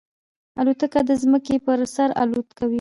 [0.59, 2.69] الوتکه د ځمکې پر سر الوت کوي.